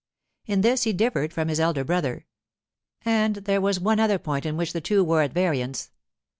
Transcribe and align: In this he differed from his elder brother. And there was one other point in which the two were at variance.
In 0.47 0.61
this 0.61 0.81
he 0.81 0.93
differed 0.93 1.31
from 1.31 1.47
his 1.47 1.59
elder 1.59 1.83
brother. 1.83 2.25
And 3.05 3.35
there 3.35 3.61
was 3.61 3.79
one 3.79 3.99
other 3.99 4.17
point 4.17 4.47
in 4.47 4.57
which 4.57 4.73
the 4.73 4.81
two 4.81 5.03
were 5.03 5.21
at 5.21 5.31
variance. 5.31 5.91